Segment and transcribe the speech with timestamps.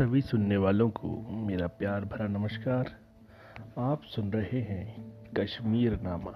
[0.00, 2.90] सभी सुनने वालों को मेरा प्यार भरा नमस्कार।
[3.78, 6.32] आप सुन रहे हैं कश्मीर नामा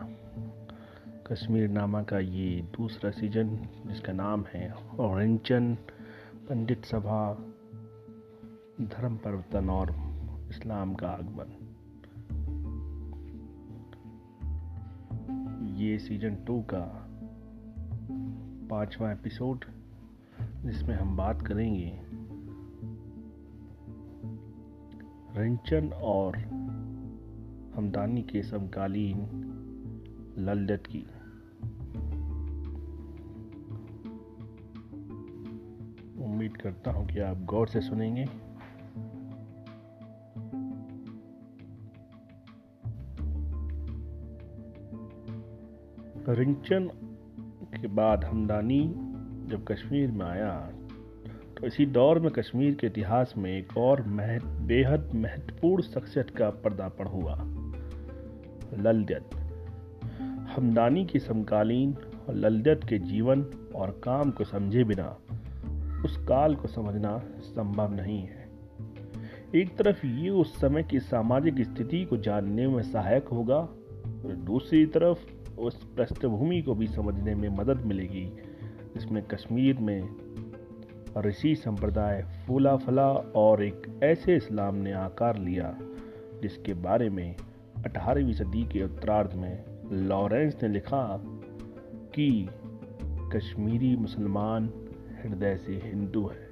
[1.26, 5.74] कश्मीर नामा का ये दूसरा सीज़न जिसका नाम है औरंचन
[6.48, 7.34] पंडित सभा
[8.80, 9.90] धर्म परिवर्तन और
[10.50, 11.56] इस्लाम का आगमन।
[15.74, 17.08] ये सीज़न टू का
[18.70, 19.64] पांचवा एपिसोड
[20.40, 22.03] जिसमें हम बात करेंगे
[25.36, 26.36] रंचन और
[27.76, 29.16] हमदानी के समकालीन
[30.38, 30.98] ललदत की।
[36.24, 38.24] उम्मीद करता हूँ कि आप गौर से सुनेंगे।
[46.28, 46.90] रिंचन
[47.80, 48.94] के बाद हमदानी
[49.50, 50.73] जब कश्मीर में आया
[51.60, 56.50] तो इसी दौर में कश्मीर के इतिहास में एक और महत, बेहद महत्वपूर्ण शख्सियत का
[56.50, 57.34] पर्दापण हुआ।
[58.78, 59.30] ललदत
[60.56, 61.94] हमदानी की समकालीन
[62.28, 63.42] और ललदत के जीवन
[63.74, 65.18] और काम को समझे बिना
[66.04, 68.44] उस काल को समझना संभव नहीं है।
[69.54, 74.86] एक तरफ़ ये उस समय की सामाजिक स्थिति को जानने में सहायक होगा और दूसरी
[74.86, 75.18] तरफ़
[75.58, 78.32] उस पृष्ठभूमि को भी समझने में मदद मिलेगी
[78.96, 80.23] इसमें कश्मीर में
[81.20, 85.78] ऋषि संप्रदाय फूला फला और एक ऐसे इस्लाम ने आकार लिया,
[86.42, 87.36] जिसके बारे में
[87.86, 91.20] 18वीं सदी के उत्तरार्ध में लॉरेंस ने लिखा
[92.14, 92.48] कि
[93.04, 94.72] कश्मीरी मुसलमान
[95.22, 96.48] हृदय से हिंदू है।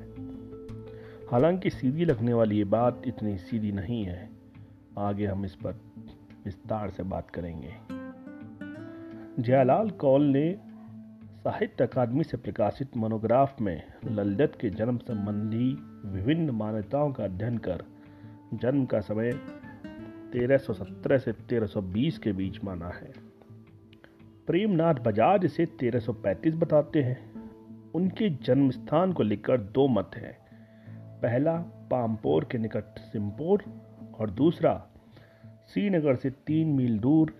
[1.30, 4.30] हालाँकि सीधी लगने वाली ये बात इतनी सीधी नहीं है।
[4.98, 5.72] आगे हम इस पर
[6.44, 7.74] विस्तार से बात करेंगे।
[9.42, 10.71] जयालाल कौल ने
[11.44, 15.72] साहित्य अकादमी से प्रकाशित मोनोग्राफ में ललित के जन्म संबंधी
[16.08, 17.84] विभिन्न मान्यताओं का अध्ययन कर,
[18.54, 19.30] जन्म का समय
[20.32, 23.12] 1317 से 1320 के बीच माना है।
[24.46, 27.32] प्रेमनाथ बजाज इसे 1335 बताते हैं।
[27.94, 30.38] उनके जन्म स्थान को लेकर दो मत हैं।
[31.20, 31.56] पहला,
[31.90, 33.64] पामपोर के निकट सिमपोर
[34.20, 34.86] और दूसरा,
[35.68, 37.30] श्रीनगर से तीन मील दूर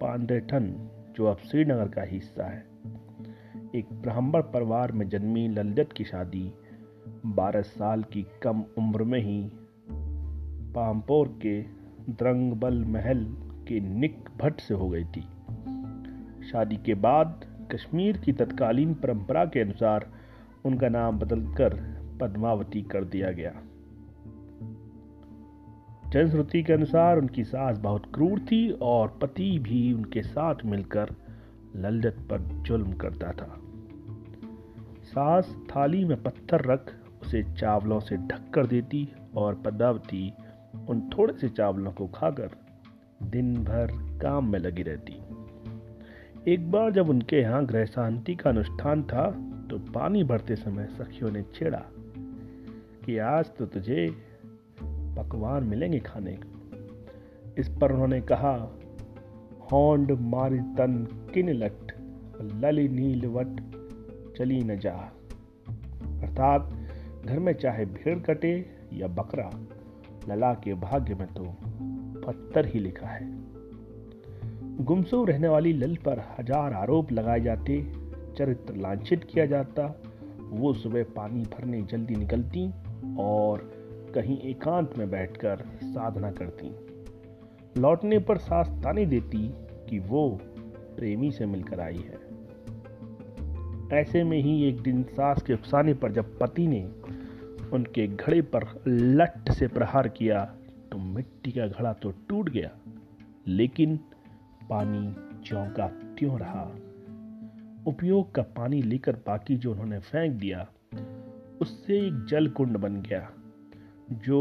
[0.00, 2.68] पांडेठन, जो अब श्रीनगर का हिस्सा है।
[3.74, 6.52] एक ब्राह्मण परिवार में जन्मी ललित की शादी।
[7.26, 9.52] 12 साल की कम उम्र में ही
[10.74, 11.62] पामपोर के
[12.12, 13.24] द्रंगबल महल
[13.68, 15.20] के निक भट्ट से हो गई थी।
[16.50, 20.12] शादी के बाद कश्मीर की तत्कालीन परंपरा के अनुसार
[20.64, 21.74] उनका नाम बदलकर
[22.20, 23.62] पद्मावती कर दिया गया।
[26.10, 31.27] जनश्रुति के अनुसार उनकी सास बहुत क्रूर थी और पति भी उनके साथ मिलकर
[31.76, 33.60] ललित पर जुल्म करता था।
[35.04, 40.32] सास थाली में पत्थर रख उसे चावलों से ढक कर देती और पद्मावती
[40.88, 42.50] उन थोड़े से चावलों को खाकर
[43.22, 43.88] दिन भर
[44.22, 45.12] काम में लगी रहती।
[46.52, 49.30] एक बार जब उनके यहाँ गृह शांति का अनुष्ठान था
[49.70, 51.82] तो पानी भरते समय सखियों ने छेड़ा
[53.06, 54.10] कि आज तो तुझे
[54.82, 56.58] पकवान मिलेंगे खाने। को
[57.58, 58.77] इस पर उन्होंने कहा
[59.72, 60.94] होंड मारी तन
[61.34, 61.92] किन लट,
[62.54, 63.60] लली नील वट
[64.38, 64.92] चली न जा।
[66.22, 66.70] अर्थात
[67.24, 68.54] घर में चाहे भेड़ कटे
[68.92, 69.50] या बकरा,
[70.28, 71.44] लला के भाग्य में तो
[72.22, 73.26] पत्थर ही लिखा है।
[74.84, 77.80] गुमसू रहने वाली लल पर हज़ार आरोप लगाए जाते,
[78.38, 79.94] चरित्र लांछित किया जाता,
[80.50, 82.68] वो सुबह पानी भरने जल्दी निकलती
[83.18, 83.70] और
[84.14, 86.87] कहीं एकांत में बैठकर साधना करती।
[87.76, 89.48] लौटने पर सास ताने देती
[89.88, 90.28] कि वो
[90.96, 92.26] प्रेमी से मिलकर आई है।
[93.92, 96.82] ऐसे में ही एक दिन सास के उकसाने पर जब पति ने
[97.72, 100.44] उनके घड़े पर लट से प्रहार किया
[100.92, 102.70] तो मिट्टी का घड़ा तो टूट गया,
[103.46, 103.96] लेकिन
[104.70, 105.14] पानी
[105.48, 105.86] ज्यों का
[106.18, 106.62] त्यों रहा।
[107.86, 110.66] उपयोग का पानी लेकर बाकी जो उन्होंने फेंक दिया,
[111.60, 113.28] उससे एक जल कुंड बन गया,
[114.12, 114.40] जो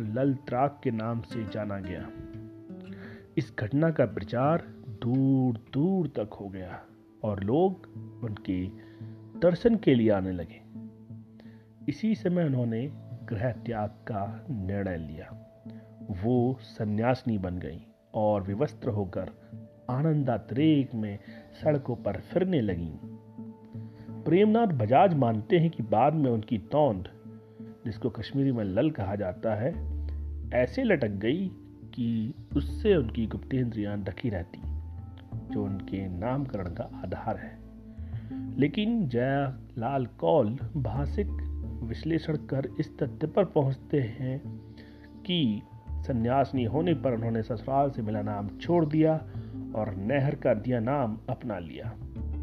[0.00, 2.08] लल त्राक के नाम से जाना गया।
[3.38, 6.82] इस घटना का प्रचार दूर दूर तक हो गया
[7.24, 7.86] और लोग
[8.24, 8.66] उनके
[9.40, 10.62] दर्शन के लिए आने लगे।
[11.88, 12.92] इसी समय उन्होंने
[13.24, 15.50] गृह त्याग का निर्णय लिया।
[16.24, 19.30] वो सन्यासिनी बन गई और विवस्त्र होकर
[19.90, 21.18] आनंदात्रेक में
[21.62, 23.00] सड़कों पर फिरने लगी।
[24.22, 27.08] प्रेमनाथ बजाज मानते हैं कि बाद में उनकी तौंद,
[27.84, 29.98] जिसको कश्मीरी में लल कहा जाता है,
[30.54, 31.52] ऐसे लटक गई
[31.98, 34.60] कि उससे उनकी गुप्तेंद्रियाँ ढकी रहती,
[35.54, 37.58] जो उनके नामकरण का आधार है।
[38.58, 41.26] लेकिन जयालाल कौल भाषिक
[41.82, 44.42] विश्लेषण कर इस तथ्य पर पहुँचते हैं
[45.26, 45.62] कि
[45.92, 49.16] सन्यासनी होने पर उन्होंने ससुराल से मिला नाम छोड़ दिया
[49.74, 51.92] और नहर का दिया नाम अपना लिया।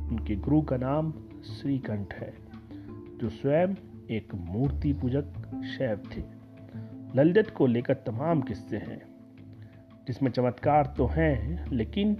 [0.07, 1.11] उनके गुरु का नाम
[1.43, 2.33] श्रीकंठ है,
[3.17, 3.67] जो स्वयं
[4.11, 5.25] एक मूर्ति पूजक
[5.77, 6.23] शैव थे।
[7.15, 9.14] ललित को लेकर तमाम किस्से हैं।
[10.07, 12.17] जिसमें चमत्कार तो हैं, लेकिन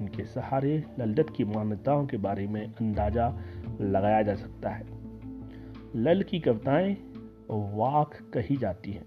[0.00, 3.38] इनके सहारे ललित की मान्यताओं के बारे में अंदाज़ा
[3.80, 4.84] लगाया जा सकता है।
[5.96, 6.96] लल की कविताएँ
[7.50, 9.06] वाक कही जाती हैं।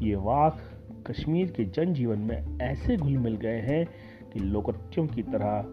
[0.00, 0.58] ये वाक
[1.06, 3.86] कश्मीर के जनजीवन में ऐसे घुल मिल गए हैं
[4.32, 5.64] कि लोकत्यों की तरह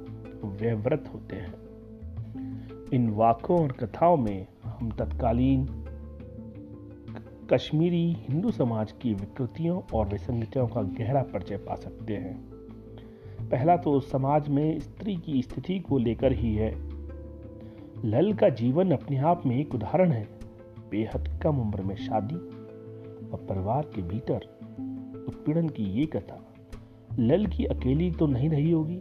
[0.44, 1.54] व्यवृत होते हैं।
[2.94, 5.81] इन वाकों और कथाओं में हम तत्कालीन
[7.54, 12.38] कश्मीरी हिंदू समाज की विकृतियों और विसंगतियों का गहरा परिचय पा सकते हैं।
[13.50, 16.76] पहला तो समाज में स्त्री की स्थिति को लेकर ही है।
[18.06, 20.28] लल का जीवन अपने आप में एक उदाहरण है।
[20.92, 22.36] बेहद कम उम्र में शादी
[23.28, 24.36] और परिवार के भीतर
[25.28, 26.54] उत्पीड़न की ये कथा।
[27.20, 29.00] लल की अकेली तो नहीं रही होगी।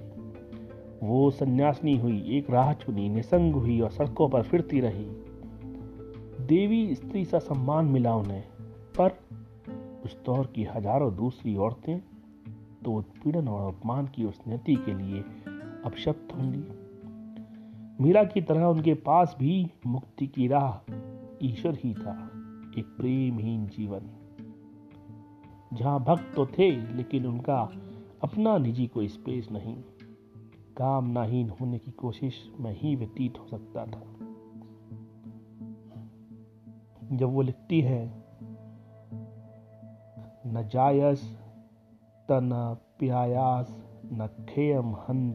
[1.03, 5.07] वो सन्यासनी हुई, एक राह चुनी, निसंग हुई और सड़कों पर फिरती रही।
[6.51, 8.43] देवी स्त्री सा सम्मान मिला उन्हें,
[8.99, 9.11] पर
[10.05, 12.01] उस दौर की हज़ारों दूसरी औरतें
[12.85, 15.21] तो उत्पीड़न और अपमान की उस नीति के लिए
[15.85, 20.93] अपशब्द होंगी। मीरा की तरह उनके पास भी मुक्ति की राह
[21.43, 22.15] ईश्वर ही था,
[22.79, 24.11] एक प्रेमहीन जीवन।
[25.73, 27.61] जहाँ भक्त तो थे, लेकिन उनका
[28.23, 29.77] अपना निजी कोई स्पेस नहीं।
[30.77, 34.20] काम नाहीन होने की कोशिश में ही व्यतीत हो सकता था।
[37.13, 38.25] जब वो लिखती है,
[40.47, 41.39] न जायस
[42.29, 45.35] तन प्यायास, न खेयम हंद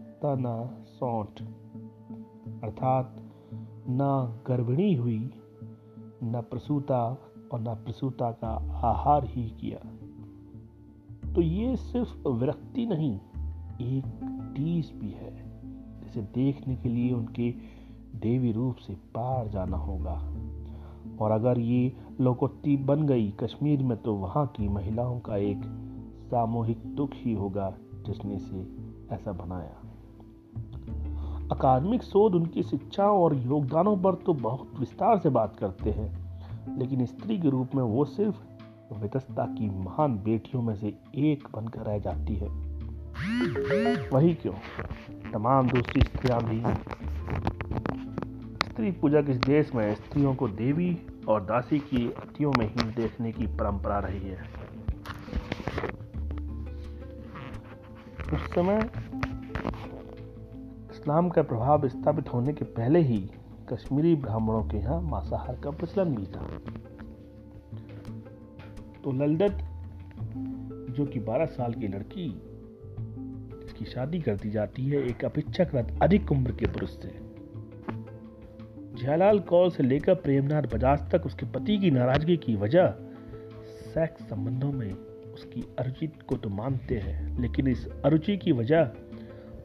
[0.00, 1.42] तन सौठ।
[2.64, 3.16] अर्थात,
[3.88, 5.30] न गर्भिणी हुई,
[6.22, 7.18] न प्रसूता
[7.52, 8.48] और न प्रसूता का
[8.88, 9.78] आहार ही किया।
[11.32, 13.20] तो ये सिर्फ़ विरक्ति नहीं,
[13.80, 14.04] एक
[14.56, 15.46] टीस भी है।
[16.00, 17.54] जिसे देखने के लिए उनके
[18.16, 20.35] देवी रूप से पार जाना होगा।
[21.20, 25.62] और अगर ये लोकोत्ती बन गई कश्मीर में तो वहाँ की महिलाओं का एक
[26.30, 27.74] सामूहिक दुख ही होगा
[28.06, 28.66] जिसने इसे
[29.14, 29.74] ऐसा बनाया।
[31.52, 37.06] अकादमिक शोध उनकी शिक्षा और योगदानों पर तो बहुत विस्तार से बात करते हैं, लेकिन
[37.06, 38.36] स्त्री के रूप में वो सिर्फ़
[38.94, 42.48] वितस्ता की महान बेटियों में से एक बनकर रह जाती है।
[44.10, 44.54] वही क्यों?
[45.32, 46.60] तमाम दूसरी स्त्रियाँ भी
[48.76, 53.32] स्त्री पूजा के देश में स्त्रियों को देवी और दासी की अतियों में ही देखने
[53.32, 54.42] की परंपरा रही है?
[58.32, 58.90] उस समय
[60.92, 63.30] इस्लाम का प्रभाव स्थापित होने के पहले ही
[63.72, 66.46] कश्मीरी ब्राह्मणों के यहाँ मांसाहार का प्रचलन भी था।
[69.04, 69.58] तो ललदत,
[70.92, 72.42] जो कि 12 साल की लड़की
[73.62, 77.25] जिसकी शादी कर दी जाती है एक अपेक्षाकृत अधिक उम्र के पुरुष से।
[78.96, 82.94] जयलाल कौल से लेकर प्रेमनाथ बजाज तक उसके पति की नाराज़गी की वजह
[83.86, 88.90] सेक्स संबंधों में उसकी अरुचि को तो मानते हैं, लेकिन इस अरुचि की वजह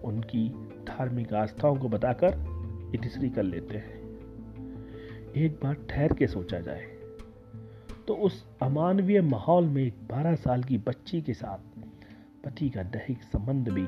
[0.03, 0.47] उनकी
[0.87, 3.99] धार्मिक आस्थाओं को बताकर इतिश्री कर लेते हैं।
[5.37, 6.85] एक बार ठहर के सोचा जाए
[8.07, 11.79] तो उस अमानवीय माहौल में एक बारह साल की बच्ची के साथ
[12.45, 13.83] पति का दैहिक संबंध भी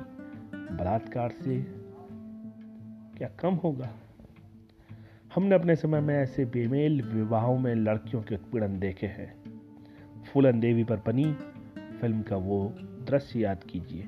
[0.76, 1.60] बलात्कार से
[3.18, 3.90] क्या कम होगा?
[5.36, 9.44] हमने अपने समय में ऐसे बेमेल विवाहों में लड़कियों के उत्पीड़न देखे हैं।
[10.24, 11.34] फूलन देवी पर बनी
[12.02, 14.08] फ़िल्म का वो दृश्य याद कीजिए,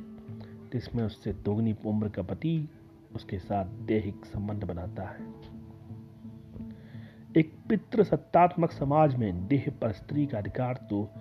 [0.73, 2.69] जिसमें उससे दोगुनी उम्र का पति
[3.15, 5.27] उसके साथ दैहिक संबंध बनाता है।
[7.37, 11.11] एक पितृ सत्तात्मक समाज में देह पर स्त्री का अधिकार तो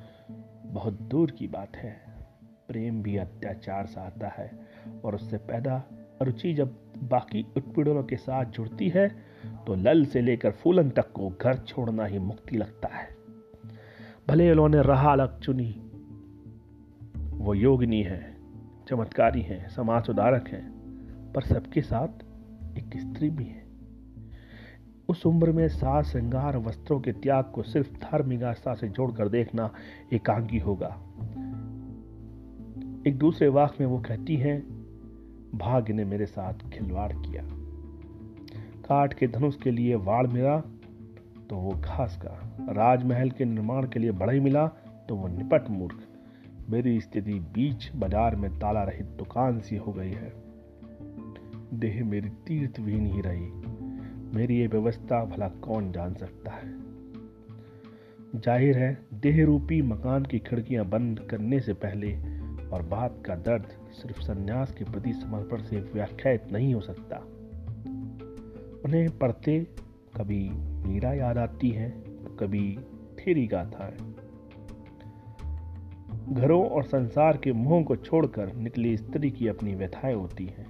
[0.67, 1.97] बहुत दूर की बात है।
[2.69, 4.51] प्रेम भी अत्याचार सा आता है
[5.05, 5.83] और उससे पैदा
[6.23, 9.34] रुचि जब बाकी उत्पीड़नों के साथ जुड़ती है
[9.67, 13.09] तो लल से लेकर फूलन तक को घर छोड़ना ही मुक्ति लगता है।
[14.29, 15.91] भले उन्होंने राह अलग चुनी।
[17.17, 18.37] वो योगिनी है,
[18.89, 20.73] चमत्कारी हैं, समाज सुधारक हैं,
[21.33, 22.09] पर सबके साथ
[22.79, 23.65] एक स्त्री भी है।
[25.09, 29.71] उस उम्र में सास श्रृंगार वस्त्रों के त्याग को सिर्फ़ धार्मिक आस्था से जोड़कर देखना
[30.13, 31.01] एकांगी होगा।
[33.07, 34.61] एक दूसरे वाक में वो कहती हैं,
[35.55, 37.54] भाग्य ने मेरे साथ खिलवाड़ किया।
[38.85, 40.57] काट के धनुष के लिए वाड़ मिला
[41.51, 44.67] तो वो घास का राजमहल के निर्माण के लिए बढ़ई मिला
[45.09, 45.97] तो वो निपट मूर्ख।
[46.71, 50.33] मेरी स्थिति बीच बाज़ार में ताला रहित दुकान सी हो गई है।
[51.75, 53.51] देह मेरी तीर्थ भी नहीं रही।
[54.37, 56.73] मेरी ये व्यवस्था भला कौन जान सकता है?
[58.37, 62.15] ज़ाहिर है देह रूपी मकान की खिड़कियाँ बंद करने से पहले
[62.69, 67.25] और बात का दर्द सिर्फ़ संन्यास के प्रति समर्पण से व्याख्यात नहीं हो सकता।
[68.85, 69.67] उन्हें पढ़ते
[70.17, 70.51] कभी
[70.89, 71.91] मीरा याद आती है,
[72.41, 72.79] कभी
[73.19, 74.15] थेरी गाथाएँ
[76.29, 80.67] घरों और संसार के मोह को छोड़कर निकली स्त्री की अपनी व्यथाएँ होती हैं,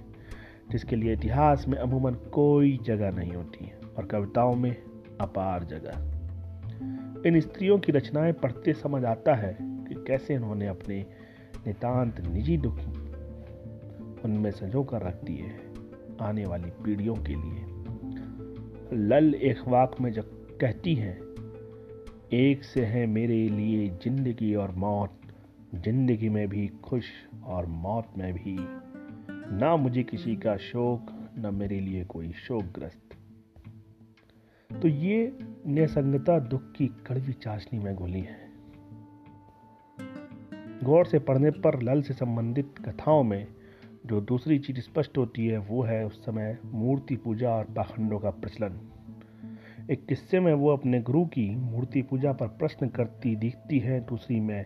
[0.71, 4.75] जिसके लिए इतिहास में अमूमन कोई जगह नहीं होती है और कविताओं में
[5.21, 6.11] अपार जगह।
[7.27, 11.05] इन स्त्रियों की रचनाएँ पढ़ते समझ आता है कि कैसे उन्होंने अपने
[11.67, 12.79] नितांत निजी दुख
[14.25, 15.55] उनमें संजो कर रख दिए
[16.21, 17.74] आने वाली पीढ़ियों के लिए।
[18.93, 21.17] लल एक वाक में जब कहती हैं,
[22.33, 25.21] एक से है मेरे लिए ज़िंदगी और मौत,
[25.75, 27.05] ज़िंदगी में भी खुश
[27.43, 28.55] और मौत में भी।
[29.57, 33.17] ना मुझे किसी का शोक, ना मेरे लिए कोई शोकग्रस्त।
[34.81, 35.37] तो ये
[35.67, 38.49] निसंगता दुख की कड़वी चाशनी में घुली है।
[40.83, 43.47] गौर से पढ़ने पर लल से संबंधित कथाओं में
[44.05, 48.29] जो दूसरी चीज़ स्पष्ट होती है, वो है उस समय मूर्ति पूजा और पाखंडों का
[48.29, 48.79] प्रचलन।
[49.91, 54.39] एक किस्से में वो अपने गुरु की मूर्ति पूजा पर प्रश्न करती दिखती है दूसरी
[54.39, 54.65] में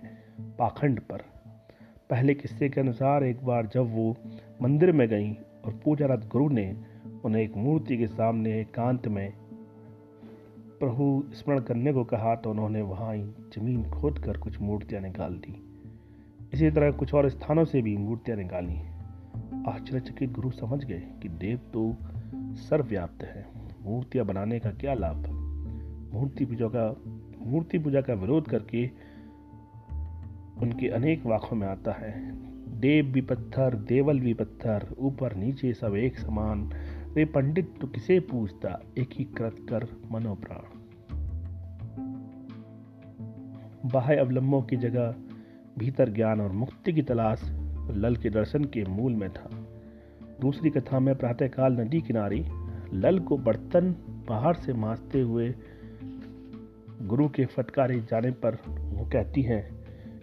[0.59, 1.17] पाखंड पर।
[2.09, 4.17] पहले किस्से के अनुसार एक बार जब वो
[4.61, 5.33] मंदिर में गई
[5.65, 6.75] और पूजारत गुरु ने
[7.25, 9.33] उन्हें एक मूर्ति के सामने एकांत में
[10.79, 15.33] प्रभु स्मरण करने को कहा तो उन्होंने वहाँ ही ज़मीन खोद कर कुछ मूर्तियाँ निकाल
[15.33, 15.65] दी।
[16.53, 18.98] इसी तरह कुछ और स्थानों से भी मूर्तियाँ निकाली।
[19.67, 21.95] आश्चर्यचकित गुरु समझ गए कि देव तो
[22.55, 23.47] सर्वव्याप्त है।
[23.81, 25.27] मूर्तियाँ बनाने का क्या लाभ?
[26.13, 26.95] मूर्ति पूजा का,
[27.41, 28.91] मूर्ति पूजा का विरोध करके
[30.61, 32.31] उनके अनेक वाकों में आता है।
[32.79, 36.71] देव भी पत्थर, देवल भी पत्थर, ऊपर नीचे सब एक समान।
[37.13, 40.79] वे पंडित तो किसे पूछता एक ही कृत कर मनोप्राण।
[43.89, 45.15] बाह्य अवलंबों की जगह
[45.79, 47.58] भीतर ज्ञान और मुक्ति की तलाश
[47.93, 49.49] लल के दर्शन के मूल में था।
[50.41, 52.45] दूसरी कथा में प्रातःकाल नदी किनारे
[52.93, 53.95] लल को बर्तन
[54.29, 55.55] बाहर से मांसते हुए
[57.01, 59.69] गुरु के फटकारे जाने पर वो कहती हैं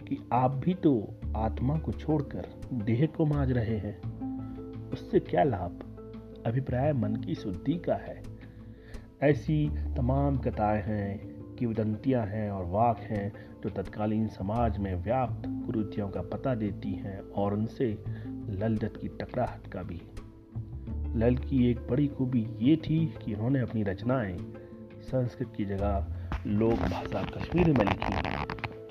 [0.05, 4.01] कि आप भी तो आत्मा को छोड़कर देह को मांझ रहे हैं।
[4.91, 5.79] उससे क्या लाभ?
[6.45, 8.23] अभिप्राय मन की शुद्धि का है।
[9.21, 13.31] ऐसी तमाम कथाएँ हैं। किवदंतियाँ हैं और वाक हैं
[13.63, 18.03] जो तत्कालीन समाज में व्याप्त कुरुतियों का पता देती हैं और उनसे
[18.49, 20.01] ललदत की टकराहट का भी।
[21.19, 24.37] लल की एक बड़ी खूबी ये थी कि उन्होंने अपनी रचनाएँ
[25.01, 26.07] संस्कृत की जगह
[26.47, 28.13] लोक भाषा कश्मीरी में लिखी,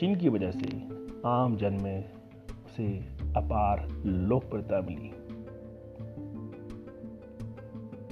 [0.01, 0.83] जिनकी वजह से
[1.27, 2.13] आम जन में
[2.67, 2.87] उसे
[3.37, 5.11] अपार लोकप्रियता मिली।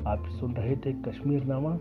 [0.06, 1.78] आप सुन रहे थे कश्मीर नामा।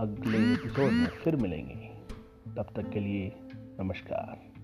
[0.00, 1.90] अगले एपिसोड में फिर मिलेंगे।
[2.56, 3.32] तब तक के लिए
[3.80, 4.54] नमस्कार।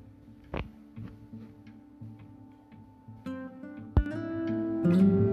[4.85, 5.30] Thank you.